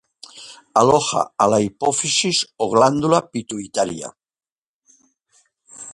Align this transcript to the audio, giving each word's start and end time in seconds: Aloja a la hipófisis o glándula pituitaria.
Aloja 0.81 1.21
a 1.43 1.47
la 1.53 1.59
hipófisis 1.65 2.39
o 2.67 2.71
glándula 2.73 3.19
pituitaria. 3.37 4.09